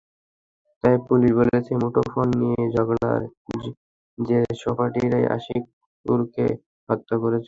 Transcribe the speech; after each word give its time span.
তবে 0.83 0.97
পুলিশ 1.07 1.31
বলছে, 1.39 1.71
মুঠোফোন 1.81 2.27
নিয়ে 2.41 2.61
ঝগড়ার 2.75 3.21
জেরে 4.17 4.51
সহপাঠীরাই 4.61 5.25
আশিকুরকে 5.35 6.45
হত্যা 6.89 7.15
করেছে। 7.23 7.39